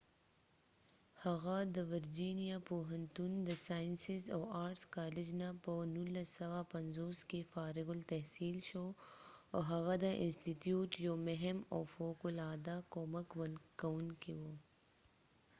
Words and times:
هفه 1.23 1.57
د 1.75 1.77
ورجېنیا 1.91 2.57
پوهنتون 2.69 3.31
د 3.47 3.49
ساینسز 3.67 4.23
او 4.35 4.41
آرټس 4.65 4.83
کالج 4.95 5.27
نه 5.41 5.49
په 5.63 5.71
1950 5.83 7.29
کې 7.29 7.41
فارغ 7.51 7.87
التحصیل 7.97 8.57
شو 8.69 8.85
.او 9.53 9.59
هغه 9.71 9.93
د 10.05 10.05
انستیتیوت 10.25 10.91
یو 11.05 11.15
مهم 11.27 11.57
او 11.73 11.81
فوق 11.93 12.19
العاده 12.31 12.75
کومک 12.93 13.27
کوونکې 13.81 14.35
و 14.41 14.43